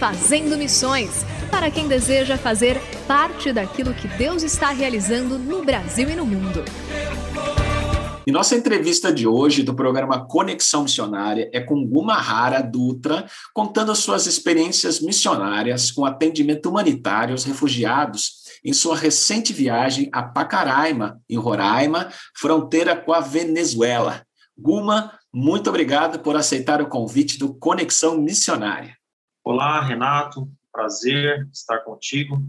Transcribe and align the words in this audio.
Fazendo 0.00 0.56
Missões 0.56 1.26
para 1.50 1.70
quem 1.70 1.86
deseja 1.86 2.38
fazer 2.38 2.80
parte 3.06 3.52
daquilo 3.52 3.92
que 3.92 4.08
Deus 4.08 4.42
está 4.42 4.70
realizando 4.70 5.38
no 5.38 5.62
Brasil 5.62 6.08
e 6.08 6.16
no 6.16 6.24
mundo. 6.24 6.64
E 8.26 8.32
nossa 8.32 8.56
entrevista 8.56 9.12
de 9.12 9.26
hoje 9.26 9.62
do 9.62 9.74
programa 9.74 10.26
Conexão 10.26 10.84
Missionária 10.84 11.50
é 11.52 11.60
com 11.60 11.86
Gumahara 11.86 12.62
Dutra, 12.62 13.26
contando 13.52 13.94
suas 13.94 14.26
experiências 14.26 15.02
missionárias 15.02 15.90
com 15.90 16.06
atendimento 16.06 16.70
humanitário 16.70 17.32
aos 17.32 17.44
refugiados 17.44 18.40
em 18.64 18.72
sua 18.72 18.96
recente 18.96 19.52
viagem 19.52 20.08
a 20.14 20.22
Pacaraima, 20.22 21.20
em 21.28 21.36
Roraima, 21.36 22.08
fronteira 22.34 22.96
com 22.96 23.12
a 23.12 23.20
Venezuela. 23.20 24.24
Guma, 24.56 25.12
muito 25.30 25.68
obrigado 25.68 26.20
por 26.20 26.36
aceitar 26.36 26.80
o 26.80 26.88
convite 26.88 27.38
do 27.38 27.52
Conexão 27.52 28.18
Missionária. 28.18 28.99
Olá, 29.50 29.80
Renato. 29.80 30.48
Prazer 30.72 31.48
estar 31.52 31.80
contigo 31.80 32.40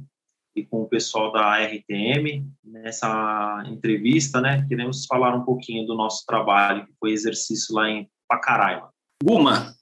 e 0.55 0.63
com 0.63 0.83
o 0.83 0.87
pessoal 0.87 1.31
da 1.31 1.57
RTM 1.57 2.47
nessa 2.63 3.63
entrevista, 3.65 4.39
né? 4.39 4.63
Queremos 4.69 5.07
falar 5.07 5.35
um 5.35 5.43
pouquinho 5.43 5.87
do 5.87 5.95
nosso 5.95 6.23
trabalho, 6.27 6.85
que 6.85 6.93
foi 6.99 7.11
exercício 7.11 7.73
lá 7.73 7.89
em 7.89 8.07
Pacaraima. 8.29 8.91
Guma, 9.23 9.73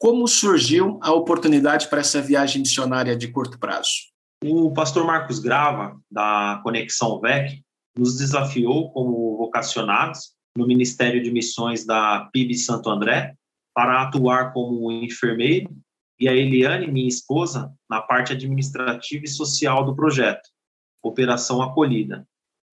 como 0.00 0.26
surgiu 0.26 0.98
a 1.02 1.12
oportunidade 1.12 1.88
para 1.90 2.00
essa 2.00 2.22
viagem 2.22 2.62
missionária 2.62 3.14
de 3.14 3.28
curto 3.28 3.58
prazo? 3.58 3.90
O 4.42 4.72
pastor 4.72 5.04
Marcos 5.04 5.38
Grava, 5.38 6.00
da 6.10 6.58
Conexão 6.64 7.20
VEC, 7.20 7.62
nos 7.98 8.16
desafiou 8.16 8.90
como 8.92 9.36
vocacionados 9.36 10.32
no 10.56 10.66
Ministério 10.66 11.22
de 11.22 11.30
Missões 11.30 11.84
da 11.84 12.30
PIB 12.32 12.54
Santo 12.54 12.88
André 12.88 13.34
para 13.74 14.04
atuar 14.04 14.54
como 14.54 14.90
enfermeiro 14.90 15.68
e 16.18 16.28
a 16.28 16.34
Eliane, 16.34 16.90
minha 16.90 17.08
esposa, 17.08 17.72
na 17.88 18.00
parte 18.00 18.32
administrativa 18.32 19.24
e 19.24 19.28
social 19.28 19.84
do 19.84 19.94
projeto, 19.94 20.48
Operação 21.02 21.62
Acolhida, 21.62 22.26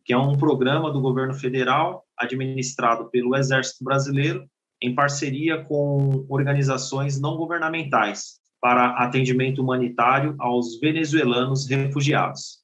que 0.06 0.14
é 0.14 0.18
um 0.18 0.38
programa 0.38 0.92
do 0.92 1.02
governo 1.02 1.34
federal 1.34 2.06
administrado 2.18 3.10
pelo 3.10 3.36
Exército 3.36 3.84
Brasileiro 3.84 4.48
em 4.82 4.94
parceria 4.94 5.64
com 5.64 6.26
organizações 6.30 7.20
não 7.20 7.38
governamentais 7.38 8.40
para 8.62 8.98
atendimento 8.98 9.62
humanitário 9.62 10.36
aos 10.40 10.80
venezuelanos 10.80 11.68
refugiados. 11.68 12.60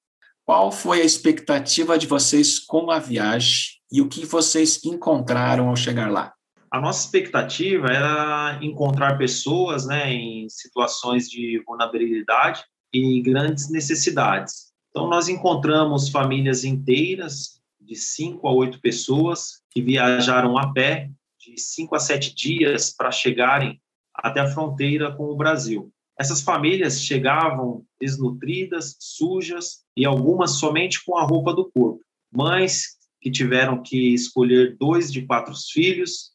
Qual 0.45 0.71
foi 0.71 1.01
a 1.01 1.05
expectativa 1.05 1.97
de 1.97 2.07
vocês 2.07 2.57
com 2.57 2.89
a 2.89 2.99
viagem 2.99 3.79
e 3.91 4.01
o 4.01 4.07
que 4.07 4.25
vocês 4.25 4.83
encontraram 4.83 5.69
ao 5.69 5.75
chegar 5.75 6.09
lá? 6.09 6.33
A 6.71 6.79
nossa 6.79 7.03
expectativa 7.03 7.87
era 7.87 8.59
encontrar 8.61 9.17
pessoas 9.17 9.87
né, 9.87 10.13
em 10.13 10.47
situações 10.49 11.27
de 11.27 11.61
vulnerabilidade 11.65 12.63
e 12.93 13.21
grandes 13.21 13.71
necessidades. 13.71 14.69
Então, 14.89 15.07
nós 15.07 15.27
encontramos 15.27 16.09
famílias 16.09 16.63
inteiras, 16.63 17.59
de 17.79 17.95
cinco 17.95 18.47
a 18.47 18.51
oito 18.51 18.79
pessoas, 18.81 19.61
que 19.71 19.81
viajaram 19.81 20.57
a 20.57 20.71
pé 20.71 21.09
de 21.39 21.59
cinco 21.59 21.95
a 21.95 21.99
sete 21.99 22.35
dias 22.35 22.93
para 22.95 23.11
chegarem 23.11 23.81
até 24.13 24.39
a 24.39 24.47
fronteira 24.47 25.11
com 25.15 25.23
o 25.23 25.35
Brasil. 25.35 25.91
Essas 26.19 26.41
famílias 26.41 27.01
chegavam 27.01 27.83
desnutridas, 27.99 28.95
sujas 28.99 29.83
e 29.95 30.05
algumas 30.05 30.59
somente 30.59 31.03
com 31.03 31.17
a 31.17 31.23
roupa 31.23 31.53
do 31.53 31.71
corpo. 31.71 32.01
Mães 32.31 32.97
que 33.21 33.31
tiveram 33.31 33.81
que 33.81 34.13
escolher 34.13 34.77
dois 34.77 35.11
de 35.11 35.25
quatro 35.25 35.53
filhos 35.55 36.31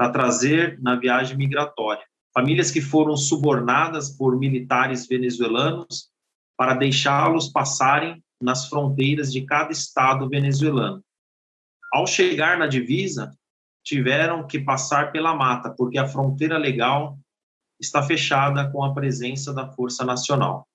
para 0.00 0.12
trazer 0.12 0.80
na 0.80 0.96
viagem 0.96 1.36
migratória. 1.36 2.02
Famílias 2.32 2.70
que 2.70 2.80
foram 2.80 3.18
subornadas 3.18 4.08
por 4.08 4.34
militares 4.34 5.06
venezuelanos 5.06 6.08
para 6.56 6.72
deixá-los 6.72 7.48
passarem 7.48 8.24
nas 8.42 8.66
fronteiras 8.66 9.30
de 9.30 9.42
cada 9.42 9.70
estado 9.70 10.26
venezuelano. 10.26 11.04
Ao 11.92 12.06
chegar 12.06 12.58
na 12.58 12.66
divisa, 12.66 13.30
tiveram 13.84 14.46
que 14.46 14.58
passar 14.58 15.12
pela 15.12 15.34
mata, 15.34 15.68
porque 15.76 15.98
a 15.98 16.08
fronteira 16.08 16.56
legal 16.56 17.18
está 17.78 18.02
fechada 18.02 18.72
com 18.72 18.82
a 18.82 18.94
presença 18.94 19.52
da 19.52 19.70
Força 19.70 20.02
Nacional. 20.02 20.66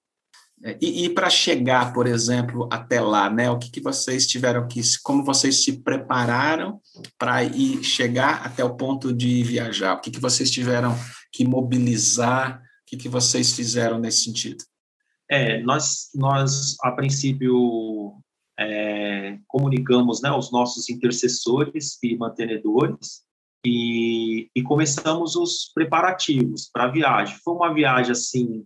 É, 0.64 0.78
e, 0.82 1.06
e 1.06 1.10
para 1.10 1.30
chegar, 1.30 1.94
por 1.94 2.08
exemplo, 2.08 2.68
até 2.72 3.02
lá, 3.02 3.30
né? 3.30 3.50
O 3.50 3.60
que, 3.60 3.70
que 3.70 3.82
vocês 3.82 4.26
tiveram 4.26 4.68
que, 4.68 4.82
como 5.04 5.24
vocês 5.24 5.64
se 5.64 5.82
prepararam 5.82 6.80
para 7.18 7.44
ir 7.44 7.84
chegar 7.84 8.46
até 8.46 8.64
o 8.64 8.76
ponto 8.76 9.14
de 9.14 9.44
viajar? 9.44 9.94
O 9.96 10.02
que, 10.02 10.12
que 10.12 10.20
vocês 10.20 10.50
tiveram 10.50 10.96
que 11.32 11.46
mobilizar? 11.46 12.60
O 12.60 12.86
que, 12.88 12.98
que 12.98 13.10
vocês 13.10 13.54
fizeram 13.54 14.00
nesse 14.00 14.24
sentido? 14.24 14.64
É, 15.30 15.62
nós, 15.64 16.10
nós 16.14 16.76
a 16.82 16.92
princípio 16.92 18.16
é, 18.58 19.38
comunicamos, 19.48 20.22
né, 20.22 20.32
os 20.32 20.52
nossos 20.52 20.90
intercessores 20.90 21.98
e 22.02 22.16
mantenedores 22.16 23.24
e, 23.66 24.50
e 24.56 24.62
começamos 24.62 25.36
os 25.36 25.72
preparativos 25.74 26.70
para 26.72 26.86
a 26.86 26.92
viagem. 26.92 27.38
Foi 27.44 27.56
uma 27.56 27.74
viagem 27.74 28.12
assim 28.12 28.66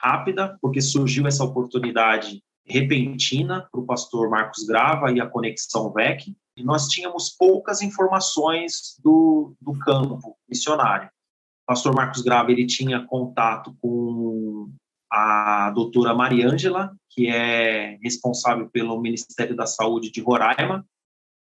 rápida, 0.00 0.56
porque 0.60 0.80
surgiu 0.80 1.26
essa 1.26 1.44
oportunidade 1.44 2.42
repentina 2.64 3.68
para 3.70 3.80
o 3.80 3.86
pastor 3.86 4.30
Marcos 4.30 4.64
Grava 4.64 5.10
e 5.12 5.20
a 5.20 5.26
Conexão 5.26 5.92
VEC, 5.92 6.34
e 6.56 6.62
nós 6.62 6.88
tínhamos 6.88 7.30
poucas 7.30 7.82
informações 7.82 8.96
do, 9.02 9.54
do 9.60 9.72
campo 9.78 10.36
missionário. 10.48 11.08
O 11.08 11.66
pastor 11.66 11.94
Marcos 11.94 12.22
Grava 12.22 12.50
ele 12.52 12.66
tinha 12.66 13.04
contato 13.06 13.74
com 13.80 14.70
a 15.10 15.70
doutora 15.70 16.14
Mariângela, 16.14 16.94
que 17.08 17.28
é 17.28 17.98
responsável 18.02 18.68
pelo 18.70 19.00
Ministério 19.00 19.56
da 19.56 19.66
Saúde 19.66 20.10
de 20.10 20.20
Roraima, 20.20 20.86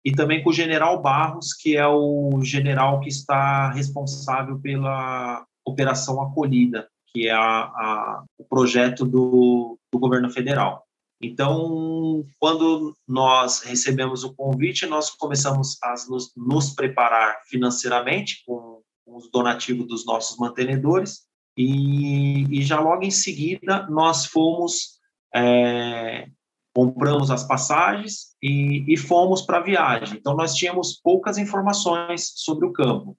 e 0.03 0.11
também 0.11 0.43
com 0.43 0.49
o 0.49 0.53
general 0.53 0.99
Barros, 0.99 1.53
que 1.53 1.77
é 1.77 1.87
o 1.87 2.41
general 2.41 2.99
que 2.99 3.09
está 3.09 3.71
responsável 3.71 4.59
pela 4.59 5.45
Operação 5.63 6.19
Acolhida, 6.19 6.89
que 7.13 7.27
é 7.27 7.31
a, 7.31 7.39
a, 7.39 8.23
o 8.37 8.43
projeto 8.43 9.05
do, 9.05 9.77
do 9.91 9.99
governo 9.99 10.29
federal. 10.29 10.85
Então, 11.21 12.25
quando 12.39 12.95
nós 13.07 13.61
recebemos 13.61 14.23
o 14.23 14.33
convite, 14.33 14.87
nós 14.87 15.11
começamos 15.11 15.77
a 15.83 15.93
nos, 16.09 16.31
nos 16.35 16.71
preparar 16.71 17.41
financeiramente 17.45 18.43
com, 18.45 18.81
com 19.05 19.17
os 19.17 19.29
donativos 19.29 19.87
dos 19.87 20.05
nossos 20.05 20.37
mantenedores 20.37 21.27
e, 21.55 22.59
e 22.59 22.63
já 22.63 22.79
logo 22.79 23.03
em 23.03 23.11
seguida 23.11 23.87
nós 23.87 24.25
fomos, 24.25 24.99
é, 25.35 26.27
compramos 26.73 27.29
as 27.29 27.43
passagens 27.43 28.35
e, 28.41 28.83
e 28.87 28.97
fomos 28.97 29.43
para 29.43 29.57
a 29.57 29.63
viagem. 29.63 30.17
Então 30.17 30.35
nós 30.35 30.55
tínhamos 30.55 30.99
poucas 31.03 31.37
informações 31.37 32.31
sobre 32.35 32.65
o 32.65 32.73
campo. 32.73 33.15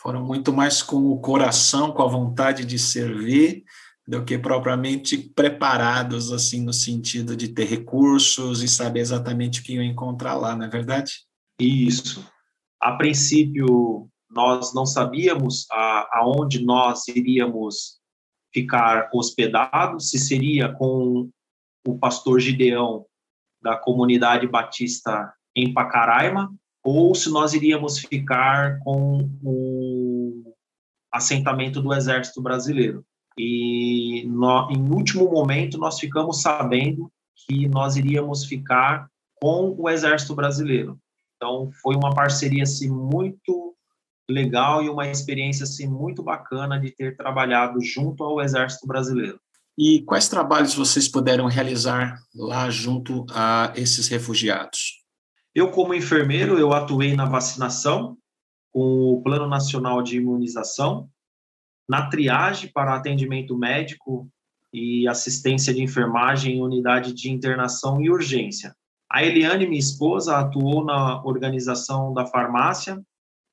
Foram 0.00 0.24
muito 0.24 0.52
mais 0.52 0.82
com 0.82 1.06
o 1.06 1.20
coração, 1.20 1.92
com 1.92 2.02
a 2.02 2.08
vontade 2.08 2.64
de 2.64 2.78
servir, 2.78 3.64
do 4.06 4.24
que 4.24 4.38
propriamente 4.38 5.18
preparados, 5.18 6.32
assim, 6.32 6.64
no 6.64 6.72
sentido 6.72 7.36
de 7.36 7.48
ter 7.48 7.64
recursos 7.64 8.62
e 8.62 8.68
saber 8.68 9.00
exatamente 9.00 9.60
o 9.60 9.64
que 9.64 9.74
iam 9.74 9.84
encontrar 9.84 10.34
lá, 10.36 10.56
não 10.56 10.64
é 10.64 10.68
verdade? 10.68 11.12
Isso. 11.60 12.24
A 12.80 12.92
princípio, 12.92 14.08
nós 14.30 14.72
não 14.72 14.86
sabíamos 14.86 15.66
a, 15.70 16.08
aonde 16.20 16.64
nós 16.64 17.06
iríamos 17.08 17.98
ficar 18.54 19.10
hospedados, 19.12 20.10
se 20.10 20.18
seria 20.18 20.72
com 20.72 21.28
o 21.86 21.98
pastor 21.98 22.40
Gideão 22.40 23.04
da 23.60 23.76
comunidade 23.76 24.46
batista 24.46 25.34
em 25.54 25.72
Pacaraima, 25.74 26.50
ou 26.88 27.14
se 27.14 27.28
nós 27.28 27.52
iríamos 27.52 27.98
ficar 27.98 28.78
com 28.78 29.28
o 29.42 30.54
assentamento 31.12 31.82
do 31.82 31.92
Exército 31.92 32.40
Brasileiro. 32.40 33.04
E 33.38 34.24
no, 34.26 34.70
em 34.70 34.90
último 34.90 35.30
momento 35.30 35.76
nós 35.76 36.00
ficamos 36.00 36.40
sabendo 36.40 37.12
que 37.36 37.68
nós 37.68 37.96
iríamos 37.96 38.46
ficar 38.46 39.06
com 39.40 39.74
o 39.78 39.88
Exército 39.90 40.34
Brasileiro. 40.34 40.98
Então 41.36 41.70
foi 41.82 41.94
uma 41.94 42.14
parceria 42.14 42.62
assim 42.62 42.88
muito 42.88 43.74
legal 44.28 44.82
e 44.82 44.88
uma 44.88 45.06
experiência 45.08 45.64
assim 45.64 45.86
muito 45.86 46.22
bacana 46.22 46.80
de 46.80 46.90
ter 46.90 47.18
trabalhado 47.18 47.82
junto 47.82 48.24
ao 48.24 48.40
Exército 48.40 48.86
Brasileiro. 48.86 49.38
E 49.76 50.02
quais 50.06 50.26
trabalhos 50.26 50.74
vocês 50.74 51.06
puderam 51.06 51.46
realizar 51.48 52.18
lá 52.34 52.70
junto 52.70 53.26
a 53.30 53.74
esses 53.76 54.08
refugiados? 54.08 55.06
Eu 55.58 55.72
como 55.72 55.92
enfermeiro 55.92 56.56
eu 56.56 56.72
atuei 56.72 57.16
na 57.16 57.24
vacinação 57.24 58.16
com 58.72 59.10
o 59.10 59.20
Plano 59.24 59.48
Nacional 59.48 60.00
de 60.00 60.16
Imunização 60.16 61.10
na 61.88 62.08
triagem 62.08 62.70
para 62.70 62.94
atendimento 62.94 63.58
médico 63.58 64.30
e 64.72 65.08
assistência 65.08 65.74
de 65.74 65.82
enfermagem 65.82 66.54
em 66.58 66.62
unidade 66.62 67.12
de 67.12 67.28
internação 67.28 68.00
e 68.00 68.08
urgência. 68.08 68.72
A 69.10 69.24
Eliane, 69.24 69.66
minha 69.66 69.80
esposa, 69.80 70.36
atuou 70.36 70.84
na 70.84 71.24
organização 71.24 72.14
da 72.14 72.24
farmácia 72.24 73.02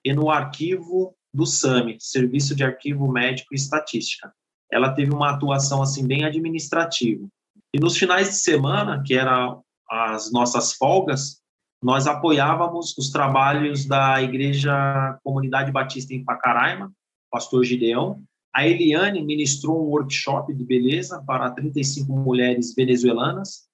e 0.06 0.14
no 0.14 0.30
arquivo 0.30 1.18
do 1.34 1.48
SAMI, 1.48 1.98
Serviço 2.00 2.56
de 2.56 2.64
Arquivo 2.64 3.12
Médico 3.12 3.52
e 3.52 3.56
Estatística. 3.56 4.32
Ela 4.72 4.94
teve 4.94 5.12
uma 5.12 5.32
atuação 5.32 5.82
assim 5.82 6.06
bem 6.06 6.24
administrativa. 6.24 7.28
E 7.74 7.80
nos 7.80 7.98
finais 7.98 8.30
de 8.30 8.36
semana, 8.36 9.02
que 9.04 9.16
eram 9.16 9.64
as 9.90 10.32
nossas 10.32 10.74
folgas, 10.74 11.44
nós 11.82 12.08
apoiávamos 12.08 12.98
os 12.98 13.10
trabalhos 13.10 13.86
da 13.86 14.22
Igreja 14.22 15.18
Comunidade 15.24 15.72
Batista 15.72 16.14
em 16.14 16.24
Pacaraima, 16.24 16.92
pastor 17.30 17.64
Gideão. 17.64 18.24
A 18.54 18.68
Eliane 18.68 19.22
ministrou 19.22 19.86
um 19.86 19.90
workshop 19.90 20.54
de 20.54 20.64
beleza 20.64 21.22
para 21.28 21.52
35 21.52 22.12
mulheres 22.12 22.74
venezuelanas 22.74 23.66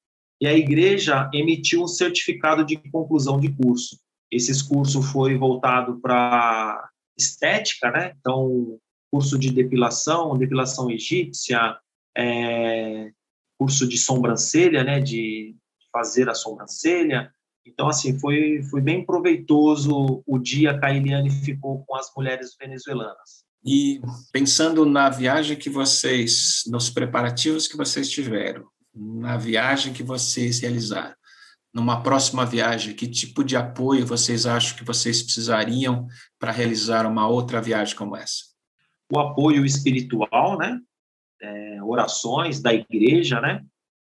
e 0.42 0.48
a 0.48 0.58
igreja 0.58 1.30
emitiu 1.32 1.84
um 1.84 1.88
certificado 1.88 2.66
de 2.66 2.76
conclusão 2.90 3.40
de 3.40 3.50
curso. 3.54 4.00
Esse 4.32 4.68
curso 4.68 5.04
foi 5.04 5.38
voltado 5.38 6.00
para 6.02 6.90
estética, 7.16 7.92
né? 7.92 8.16
Então, 8.20 8.80
curso 9.12 9.38
de 9.38 9.52
depilação, 9.52 10.36
depilação 10.36 10.90
egípcia, 10.90 11.78
é, 12.18 13.12
curso 13.60 13.88
de 13.88 14.00
sobrancelha, 14.00 14.84
né? 14.84 15.00
De 15.00 15.56
fazer 15.94 16.28
a 16.28 16.34
sobrancelha, 16.34 17.32
então, 17.66 17.88
assim, 17.88 18.18
foi, 18.20 18.64
foi 18.70 18.82
bem 18.82 19.06
proveitoso 19.06 20.24
o 20.26 20.40
dia 20.40 20.78
que 20.78 20.86
a 20.86 20.94
Eliane 20.94 21.30
ficou 21.30 21.84
com 21.86 21.96
as 21.96 22.12
mulheres 22.16 22.56
venezuelanas. 22.60 23.46
E 23.64 24.02
pensando 24.32 24.86
na 24.86 25.10
viagem 25.10 25.56
que 25.56 25.70
vocês, 25.70 26.64
nos 26.68 26.90
preparativos 26.90 27.68
que 27.68 27.78
vocês 27.78 28.10
tiveram, 28.10 28.66
na 28.94 29.38
viagem 29.38 29.94
que 29.94 30.02
vocês 30.02 30.60
realizaram, 30.60 31.16
numa 31.74 32.02
próxima 32.02 32.46
viagem, 32.46 32.96
que 32.96 33.08
tipo 33.08 33.44
de 33.44 33.56
apoio 33.56 34.06
vocês 34.06 34.46
acham 34.46 34.78
que 34.78 34.84
vocês 34.84 35.22
precisariam 35.22 36.08
para 36.40 36.52
realizar 36.52 37.06
uma 37.06 37.28
outra 37.28 37.62
viagem 37.62 37.96
como 37.96 38.18
essa? 38.18 38.46
O 39.12 39.20
apoio 39.20 39.66
espiritual, 39.66 40.58
né? 40.58 40.80
É, 41.42 41.84
orações 41.84 42.62
da 42.62 42.74
igreja, 42.74 43.40
né? 43.40 43.64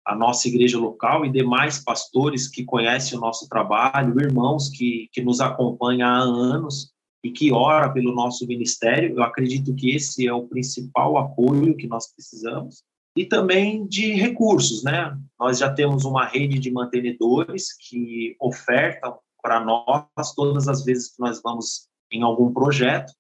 A 0.07 0.15
nossa 0.15 0.49
igreja 0.49 0.79
local 0.79 1.25
e 1.25 1.33
demais 1.33 1.83
pastores 1.83 2.47
que 2.49 2.65
conhecem 2.65 3.17
o 3.17 3.21
nosso 3.21 3.49
trabalho, 3.49 4.21
irmãos 4.21 4.69
que, 4.69 5.09
que 5.13 5.23
nos 5.23 5.41
acompanham 5.41 6.09
há 6.09 6.19
anos 6.19 6.93
e 7.25 7.31
que 7.31 7.51
ora 7.51 7.91
pelo 7.91 8.15
nosso 8.15 8.47
ministério. 8.47 9.17
Eu 9.17 9.23
acredito 9.23 9.75
que 9.75 9.91
esse 9.95 10.27
é 10.27 10.33
o 10.33 10.47
principal 10.47 11.17
apoio 11.17 11.77
que 11.77 11.87
nós 11.87 12.13
precisamos. 12.13 12.83
E 13.17 13.25
também 13.25 13.87
de 13.87 14.13
recursos, 14.13 14.83
né? 14.83 15.17
Nós 15.41 15.59
já 15.59 15.73
temos 15.73 16.05
uma 16.05 16.27
rede 16.27 16.59
de 16.59 16.71
mantenedores 16.71 17.69
que 17.89 18.37
ofertam 18.41 19.17
para 19.43 19.65
nós 19.65 20.35
todas 20.35 20.69
as 20.69 20.85
vezes 20.85 21.15
que 21.15 21.21
nós 21.21 21.41
vamos 21.43 21.89
em 22.13 22.23
algum 22.23 22.53
projeto. 22.53 23.13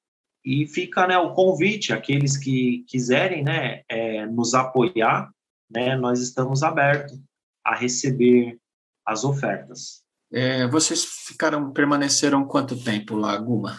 E 0.44 0.66
fica 0.66 1.06
né, 1.06 1.16
o 1.16 1.32
convite, 1.32 1.92
aqueles 1.92 2.36
que 2.36 2.84
quiserem 2.88 3.42
né, 3.42 3.82
é, 3.88 4.26
nos 4.26 4.52
apoiar, 4.52 5.30
né, 5.70 5.96
nós 5.96 6.20
estamos 6.20 6.62
abertos 6.62 7.18
a 7.64 7.74
receber 7.74 8.58
as 9.06 9.24
ofertas. 9.24 10.02
É, 10.32 10.66
vocês 10.66 11.04
ficaram, 11.04 11.72
permaneceram 11.72 12.46
quanto 12.46 12.82
tempo 12.82 13.16
lá, 13.16 13.36
Guma? 13.36 13.78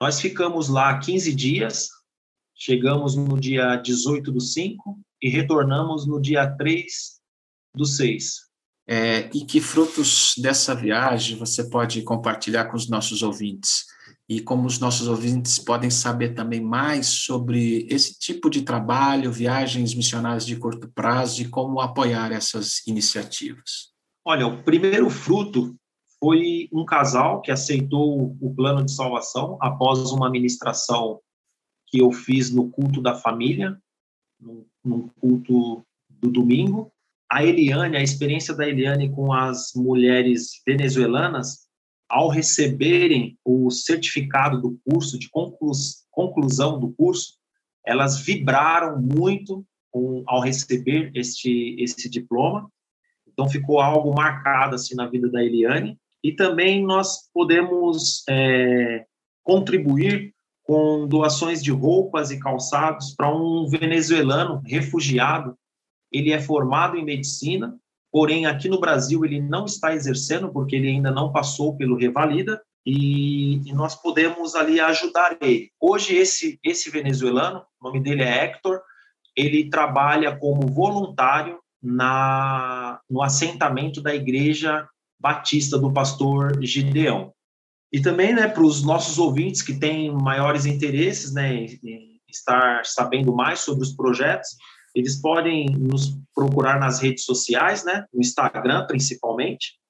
Nós 0.00 0.20
ficamos 0.20 0.68
lá 0.68 0.98
15 0.98 1.34
dias, 1.34 1.88
chegamos 2.54 3.16
no 3.16 3.38
dia 3.38 3.76
18 3.76 4.30
do 4.30 4.40
5 4.40 4.98
e 5.20 5.28
retornamos 5.28 6.06
no 6.06 6.20
dia 6.20 6.48
3 6.56 7.20
do 7.74 7.84
6. 7.84 8.50
É, 8.88 9.30
e 9.34 9.44
que 9.44 9.60
frutos 9.60 10.34
dessa 10.38 10.74
viagem 10.74 11.36
você 11.36 11.68
pode 11.68 12.02
compartilhar 12.02 12.64
com 12.66 12.76
os 12.76 12.88
nossos 12.88 13.22
ouvintes? 13.22 13.84
E 14.30 14.40
como 14.40 14.64
os 14.64 14.78
nossos 14.78 15.08
ouvintes 15.08 15.58
podem 15.58 15.90
saber 15.90 16.34
também 16.34 16.60
mais 16.60 17.08
sobre 17.08 17.84
esse 17.90 18.16
tipo 18.16 18.48
de 18.48 18.62
trabalho, 18.62 19.32
viagens 19.32 19.92
missionárias 19.92 20.46
de 20.46 20.54
curto 20.54 20.88
prazo 20.94 21.42
e 21.42 21.48
como 21.48 21.80
apoiar 21.80 22.30
essas 22.30 22.86
iniciativas? 22.86 23.90
Olha, 24.24 24.46
o 24.46 24.62
primeiro 24.62 25.10
fruto 25.10 25.74
foi 26.20 26.68
um 26.72 26.84
casal 26.84 27.42
que 27.42 27.50
aceitou 27.50 28.36
o 28.40 28.54
plano 28.54 28.84
de 28.84 28.94
salvação 28.94 29.58
após 29.60 30.12
uma 30.12 30.30
ministração 30.30 31.18
que 31.88 31.98
eu 31.98 32.12
fiz 32.12 32.52
no 32.52 32.70
culto 32.70 33.02
da 33.02 33.16
família, 33.16 33.76
no 34.84 35.10
culto 35.20 35.84
do 36.08 36.30
domingo. 36.30 36.92
A 37.28 37.44
Eliane, 37.44 37.96
a 37.96 38.02
experiência 38.02 38.54
da 38.54 38.68
Eliane 38.68 39.10
com 39.10 39.32
as 39.32 39.72
mulheres 39.74 40.62
venezuelanas 40.64 41.68
ao 42.10 42.28
receberem 42.28 43.38
o 43.44 43.70
certificado 43.70 44.60
do 44.60 44.78
curso, 44.84 45.18
de 45.18 45.30
conclusão 46.10 46.78
do 46.80 46.92
curso, 46.92 47.38
elas 47.86 48.20
vibraram 48.20 49.00
muito 49.00 49.64
com, 49.90 50.24
ao 50.26 50.40
receber 50.40 51.12
este, 51.14 51.76
este 51.78 52.10
diploma. 52.10 52.70
Então, 53.26 53.48
ficou 53.48 53.80
algo 53.80 54.12
marcado 54.12 54.74
assim 54.74 54.94
na 54.94 55.06
vida 55.06 55.30
da 55.30 55.42
Eliane. 55.42 55.96
E 56.22 56.32
também 56.32 56.84
nós 56.84 57.30
podemos 57.32 58.24
é, 58.28 59.06
contribuir 59.42 60.34
com 60.64 61.06
doações 61.06 61.62
de 61.62 61.70
roupas 61.70 62.30
e 62.30 62.38
calçados 62.38 63.14
para 63.14 63.34
um 63.34 63.66
venezuelano 63.68 64.60
refugiado. 64.66 65.56
Ele 66.12 66.32
é 66.32 66.40
formado 66.40 66.96
em 66.96 67.04
medicina 67.04 67.78
porém 68.10 68.46
aqui 68.46 68.68
no 68.68 68.80
Brasil 68.80 69.24
ele 69.24 69.40
não 69.40 69.64
está 69.64 69.94
exercendo 69.94 70.52
porque 70.52 70.76
ele 70.76 70.88
ainda 70.88 71.10
não 71.10 71.32
passou 71.32 71.76
pelo 71.76 71.96
Revalida 71.96 72.60
e, 72.84 73.68
e 73.68 73.72
nós 73.72 73.94
podemos 73.94 74.54
ali 74.54 74.80
ajudar 74.80 75.36
ele. 75.40 75.70
Hoje 75.80 76.16
esse 76.16 76.58
esse 76.62 76.90
venezuelano, 76.90 77.62
o 77.80 77.86
nome 77.86 78.00
dele 78.00 78.22
é 78.22 78.44
Hector, 78.44 78.80
ele 79.36 79.68
trabalha 79.70 80.36
como 80.36 80.66
voluntário 80.66 81.58
na 81.82 83.00
no 83.08 83.22
assentamento 83.22 84.00
da 84.00 84.14
igreja 84.14 84.86
batista 85.18 85.78
do 85.78 85.92
pastor 85.92 86.62
Gideão. 86.62 87.32
E 87.92 88.00
também, 88.00 88.32
né, 88.32 88.46
para 88.46 88.62
os 88.62 88.84
nossos 88.84 89.18
ouvintes 89.18 89.62
que 89.62 89.74
têm 89.74 90.12
maiores 90.12 90.64
interesses, 90.64 91.34
né, 91.34 91.52
em 91.54 92.20
estar 92.28 92.84
sabendo 92.86 93.34
mais 93.34 93.60
sobre 93.60 93.82
os 93.82 93.92
projetos, 93.92 94.50
eles 94.94 95.20
podem 95.20 95.66
nos 95.66 96.18
procurar 96.34 96.78
nas 96.78 97.00
redes 97.00 97.24
sociais, 97.24 97.84
né, 97.84 98.06
no 98.12 98.20
Instagram 98.20 98.86
principalmente, 98.86 99.80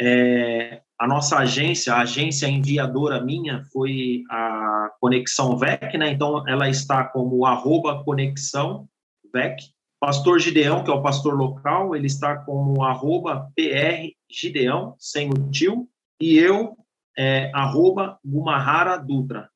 é, 0.00 0.80
a 0.98 1.06
nossa 1.06 1.36
agência, 1.38 1.92
a 1.92 2.00
agência 2.00 2.46
enviadora 2.46 3.22
minha 3.22 3.62
foi 3.70 4.22
a 4.30 4.90
Conexão 4.98 5.58
VEC, 5.58 5.98
né? 5.98 6.10
Então 6.10 6.48
ela 6.48 6.70
está 6.70 7.04
como 7.04 7.44
arroba 7.44 8.02
Conexão 8.02 8.88
VEC. 9.32 9.56
Pastor 10.00 10.38
Gideão, 10.40 10.82
que 10.82 10.90
é 10.90 10.94
o 10.94 11.02
pastor 11.02 11.34
local, 11.34 11.94
ele 11.94 12.06
está 12.06 12.36
como 12.36 12.82
arroba 12.82 13.50
PR 13.54 14.10
Gideão, 14.30 14.94
sem 14.98 15.28
o 15.28 15.50
tio. 15.50 15.86
E 16.18 16.38
eu, 16.38 16.74
é, 17.16 17.50
arroba 17.54 18.18
Gumahara 18.24 18.96
Dutra. 18.96 19.50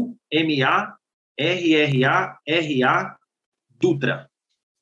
Dutra. 3.79 4.29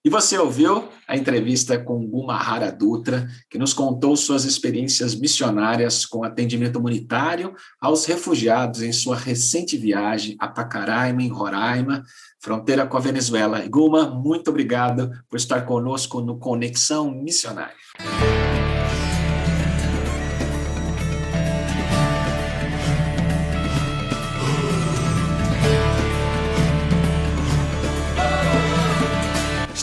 E 0.06 0.10
você 0.10 0.38
ouviu 0.38 0.88
a 1.06 1.18
entrevista 1.18 1.78
com 1.78 2.08
Gumahara 2.08 2.72
Dutra, 2.72 3.28
que 3.50 3.58
nos 3.58 3.74
contou 3.74 4.16
suas 4.16 4.46
experiências 4.46 5.14
missionárias 5.14 6.06
com 6.06 6.24
atendimento 6.24 6.80
humanitário 6.80 7.54
aos 7.82 8.06
refugiados 8.06 8.82
em 8.82 8.94
sua 8.94 9.18
recente 9.18 9.76
viagem 9.76 10.38
a 10.40 10.48
Pacaraima, 10.48 11.22
em 11.22 11.28
Roraima, 11.28 12.04
fronteira 12.40 12.88
com 12.88 12.96
a 12.96 13.02
Venezuela. 13.02 13.68
Guma, 13.68 14.10
muito 14.10 14.50
obrigado 14.50 15.12
por 15.28 15.36
estar 15.36 15.64
conosco 15.64 16.22
no 16.22 16.40
Conexão 16.40 17.12
Missionária. 17.12 17.76